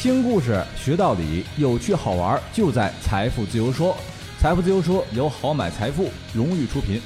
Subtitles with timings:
[0.00, 3.96] 听故事学道理，有趣好玩就在财富自由说。
[4.38, 7.00] 财富自由说由好买财富荣誉出品。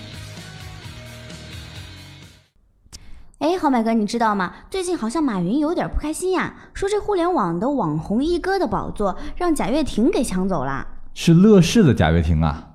[3.39, 4.53] 哎，好买哥，你知道吗？
[4.71, 10.87] 最近好像马云有点不开心呀，说这互联网的网红一哥的宝座让贾跃亭给抢走了。
[11.15, 12.69] 是乐视的贾跃亭啊。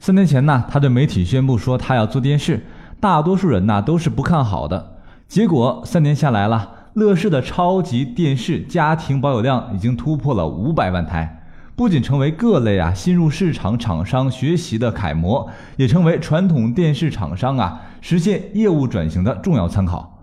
[0.00, 2.66] 三年前呢，他对媒体宣布说他要做电视，
[3.00, 4.99] 大多数人呢都是不看好的。
[5.30, 6.88] 结果三年下来了。
[6.94, 11.44] 乐视的超级电视家庭保有量已经突破了五百万台，
[11.76, 20.18] 不仅成为各类啊新入市场厂商学习的楷模，也成为传统电视厂商啊实现业务转型的重要参考。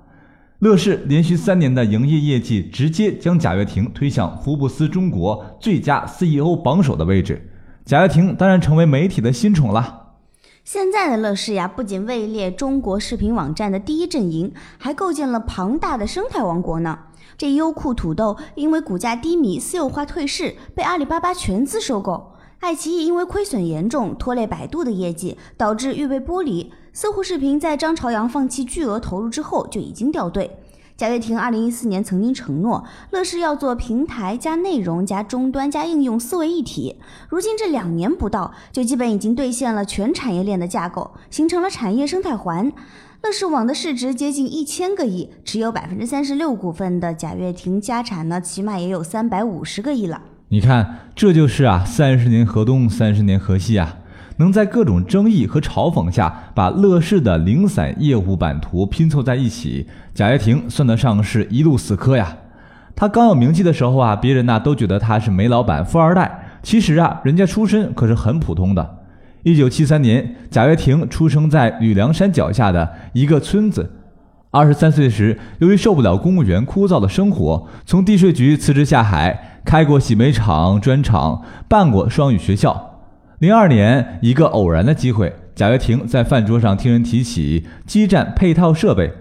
[0.60, 7.50] 乐视连续三年的营业业绩，直接将贾跃亭推向福布斯中国最佳 CEO 榜首的位置。
[7.86, 10.07] 贾跃亭当然成为媒体的新宠了。
[10.70, 17.00] 现在的乐视呀，不仅位列中国视频网站的第一阵营，还构建了庞大的生态王国呢。
[17.38, 30.52] 这优酷土豆因为股价低迷、私有化退市，被阿里巴巴全资收购；爱奇艺因为亏损严重，拖累百度的业绩，导致欲被剥离；搜狐视频在张朝阳放弃巨额投入之后，就已经掉队。
[30.98, 36.96] 贾跃亭二零一四年曾经承诺，乐视要做平台加内容加终端加应用四位一体。
[37.30, 42.74] 如今这两年不到，就基本已经兑现了全产业链的架构，形成了产业生态环。
[43.22, 50.24] 乐视网的市值接近一千个亿，持有百分之三十六股份的贾跃亭家产呢，起码也有三百五十个亿了。
[50.48, 53.98] 你看，这就是啊，三十年河东，三十年河西啊。
[54.38, 62.38] 能在各种争议和嘲讽下，把乐视的零散业务版图拼凑在一起，贾跃亭算得上是一路死磕呀。
[62.96, 66.60] 他刚有名气的时候啊，别人呐都觉得他是煤老板、富二代。
[66.64, 68.98] 其实啊，人家出身可是很普通的。
[69.44, 73.92] 一九七三年，贾跃亭出生在吕梁山脚下的一个村子。
[74.50, 82.97] 二十三岁时，由于受不了公务员枯燥的生活，从地税局辞职下海，开过洗煤厂、砖厂，办过双语学校。
[83.40, 89.14] 零二年，一个偶然的机会，贾跃亭在饭桌上听人提起基站配套设备，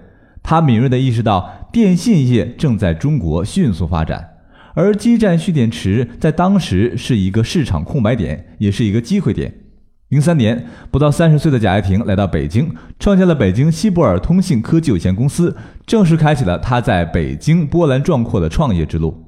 [0.42, 4.26] 他敏锐地意识到电信业正在中国迅速发展，
[4.72, 9.52] 而基站蓄电池在当时是一个市场空白点，也是一个机会点。
[10.08, 19.25] 零三年，不到三十岁的贾跃亭来到北京，创建了北京希伯尔通信科技有限公司，正式开启了他在北京波澜壮阔的创业之路。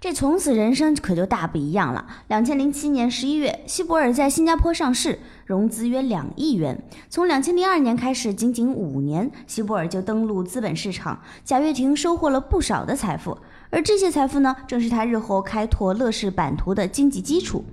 [0.00, 2.06] 这从此人生可就大不一样了。
[2.28, 6.80] 两千零七年十一月，希伯尔在新加坡上市，融资约两亿元。
[7.10, 13.36] 从两千零二年开始，仅仅五年，希伯尔就登陆资本市场，贾跃亭收获了不少的财富。
[13.70, 17.64] 而这些财富呢，正是他日后开拓乐视版图的经济基础。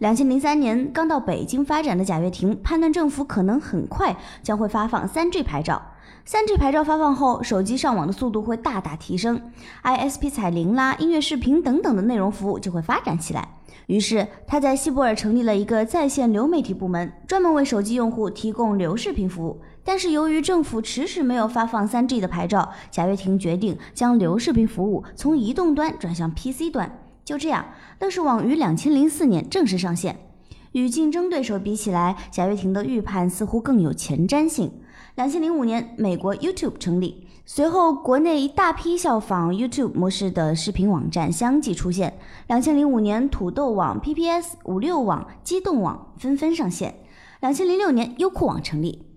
[0.00, 5.80] 两千零三年刚到北京发展的贾跃亭，判断政府可能很快将会发放三 G 牌照。
[6.24, 9.40] 三 G 牌照发放后，手机上网的速度会大大提升
[9.82, 13.46] ，ISP 彩铃啦、音乐视频等等的内容服务就会发展起来。
[13.86, 19.60] 于是他在西伯尔成立了一个在线流媒体部门，专门为手机用户提供流视频服务。
[19.84, 26.98] 但是由于政府迟迟没有发放三 G 的牌照，贾跃亭决定将流视频服务从移动端转向 PC 端。
[27.24, 27.64] 就这样，
[28.00, 30.18] 乐视网于两千零四年正式上线。
[30.72, 34.72] 与竞争对手比起来，贾跃亭的预判似乎更有前瞻性。
[35.14, 42.18] 两千零五年，美国 YouTube 成立，随后国内一大批效仿 YouTube 模式的视频网站相继出现。
[42.48, 46.96] 两千零五年，土豆网、PPS、五六网、机动网纷纷上线。
[47.40, 49.13] 两千零六年，优酷网成立。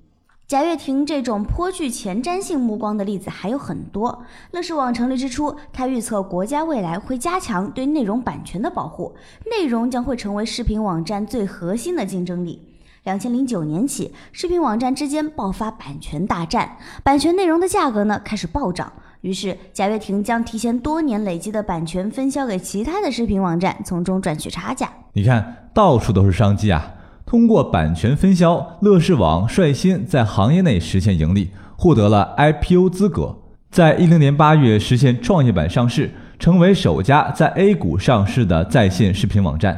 [0.47, 4.23] 贾跃亭这种颇具前瞻性目光的例子还有很多。
[4.51, 9.13] 乐视网成立之初，他预测国家未来会加强对内容版权的保护，
[9.51, 12.65] 内容将会成为视频网站最核心的竞争力。
[13.03, 18.89] 两千零九年起，视频网站之间爆发版权大战，版权内容的价格呢开始暴涨。
[19.19, 24.89] 于是，贾跃亭将提前多年累积的版权分销给其他的视频网站，从中赚取差价。
[25.11, 26.93] 你看到处都是商机啊！
[27.27, 33.35] 通过版权分销，乐视网率先在行业内实现盈利，获得了 IPO 资格，
[33.69, 36.09] 在一零年八月实现创业板上市，
[36.39, 39.77] 成为首家在 A 股上市的在线视频网站。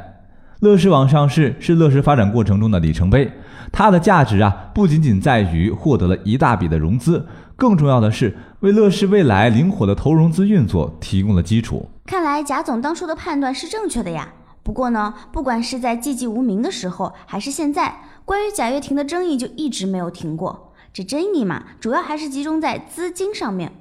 [0.60, 3.32] 乐视网上市是乐视发展过程中的里程碑，
[3.72, 7.26] 它的价值啊不仅仅在于获得了一大笔的融资，
[7.56, 11.90] 更重要的是为乐视未来灵活的投融资运作提供了基础。
[12.06, 14.30] 看来贾总当初的判断是正确的呀。
[14.70, 20.72] 不过呢，不管是在寂寂无名的时候，还是现在，关于贾跃亭的争议就一直没有停过。
[20.94, 23.72] 这争议嘛，主要还是集中在资金上面。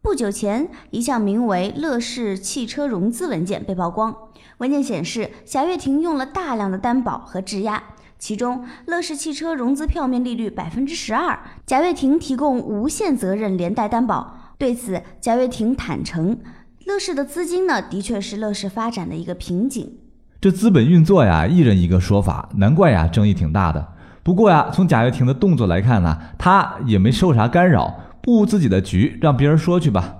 [0.00, 4.16] 不久前，一项名为“乐视汽车融资文件”被曝光。
[4.58, 7.82] 文件显示，贾跃亭用了大量的担保和质押，
[8.16, 16.38] 其中乐视汽车融资票面利率百分之十二，贾跃亭提供无限责任连带担保，对此，贾跃亭坦诚，
[16.84, 19.98] 乐视的资金呢，的确是乐视发展的一个瓶颈。
[20.38, 23.86] 这资本运作呀，一人一个说法，难怪呀，争议挺大的。
[24.22, 30.16] 不过呀，从贾跃亭的动作来看呢，他也没受啥干扰，布自己的局，让别人说去吧。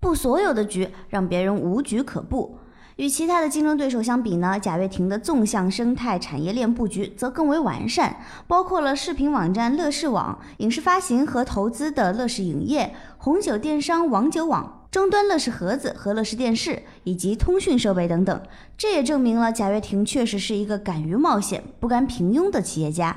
[0.00, 2.58] 布所有的局，让别人无局可布。
[2.96, 18.42] 与其他的竞争对手相比呢，贾跃亭的纵向生态产业链布局则更为完善，包括了视频网站乐视网、影视发行和投资的乐视影业、红酒电商网酒网、终端乐视盒子和乐视电视，以及通讯设备等等。
[18.76, 23.16] 这也证明了贾跃亭确实是一个敢于冒险、不甘平庸的企业家。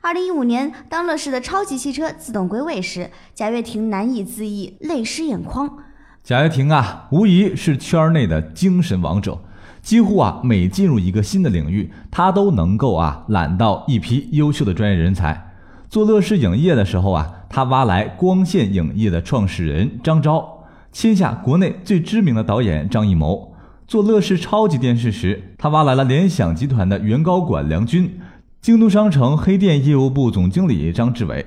[0.00, 5.78] 二零一五年，当乐视的超级汽车自动归位时，贾跃亭难以自抑，泪湿眼眶。
[6.24, 9.38] 贾跃亭啊，无疑是圈内的精神王者。
[9.82, 15.52] 几乎啊，每进入一个新的领域，他都能够啊揽到一批优秀的专业人才。
[15.88, 20.53] 做乐视影业的时候啊，他挖来光线影业的创始人张昭，
[20.94, 23.52] 签下国内最知名的导演张艺谋。
[23.86, 28.18] 做乐视超级电视时，他挖来了联想集团的原高管梁军，
[28.62, 31.44] 京东商城黑店业务部总经理张志伟。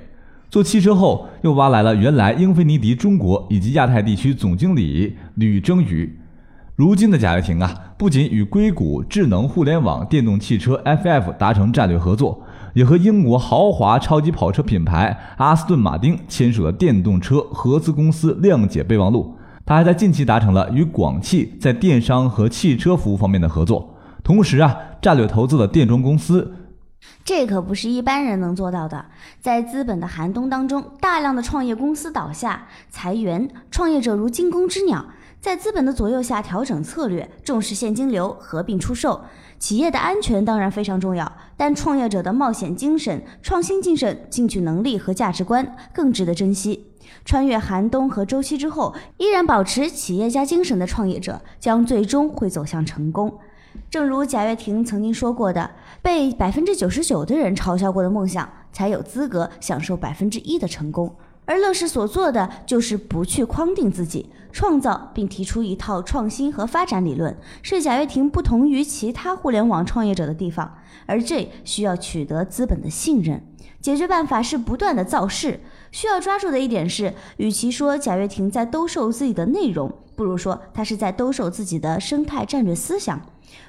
[0.50, 6.20] 做汽车后，又挖来了原来英菲尼迪中国以及亚太地区总经理吕征宇。
[6.76, 19.34] 如今的贾跃亭啊，不仅与硅谷智能互联网电动汽车 FF 达成战略合作，也和英国豪华超级跑车品牌阿斯顿马丁签署了电动车合资公司谅解备忘录。
[19.68, 23.94] 他还在近期达成了与广汽在电商和汽车服务方面的合作，
[24.24, 26.54] 同时啊，战略投资的电装公司。
[27.26, 29.06] 这可不是一般人能做到的。
[29.42, 35.06] 在资本的寒冬当中，大量的创业公司倒下、裁员，创业者如惊弓之鸟，
[35.40, 39.22] 在资本的左右下调整策略，重视现金流，合并出售。
[39.60, 46.92] 企业的安全当然非常重要，但创业者的冒险精神、创新精神、进取能力和价值观更值得珍惜。
[47.24, 53.40] 穿越寒冬和周期之后，依然保持企业家精神的创业者，将最终会走向成功。
[53.90, 61.16] 正如贾跃亭曾经说过的：“被百分之九十九的人嘲笑过的梦想，才有资格享受百分之一的成功。”
[61.48, 70.76] 而乐视所做的就是不去框定自己，创造并提出一套创新和发展理论，是贾跃亭不同于其他互联网创业者的地方。
[71.06, 73.42] 而这需要取得资本的信任，
[73.80, 75.62] 解决办法是不断的造势。
[75.90, 83.22] 需要抓住的一点是，与其说贾跃亭在兜售自己的内容，不如说他是在兜售自己的生态战略思想。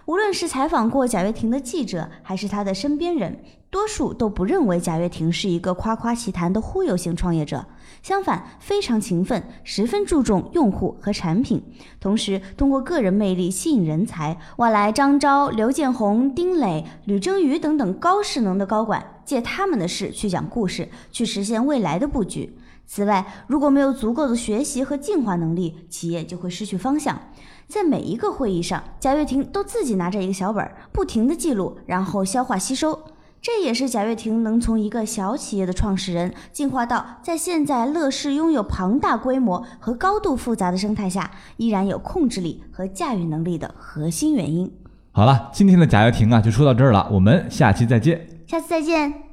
[0.06, 3.38] 无论是采访过贾跃亭的记者，还是他的身边人，
[3.70, 7.64] 多数都不认为贾跃亭是一个夸夸其谈的忽悠型创业者。
[8.02, 11.62] 相反，非常勤奋，十分注重用户和产品，
[12.00, 22.56] 同时通过个人魅力吸引人才，挖来张昭、刘建宏、丁磊、吕征宇等等高势能的高管，借他们的事去讲故事，去实现未来的布局。
[22.90, 27.20] 此外，如果没有足够的学习和进化能力，企业就会失去方向。
[27.66, 32.98] 在每一个会议上，贾跃亭都自己拿着一个小本儿，不停地记录，然后消化吸收。
[33.42, 44.72] 这也是贾跃亭能从一个小企业的创始人，进化到在现在乐视拥有庞大规模和高度复杂的生态下，依然有控制力和驾驭能力的核心原因。
[45.12, 48.26] 好了，今天的贾跃亭啊，就说到这儿了，我们下期再见。
[48.46, 49.27] 下次再见。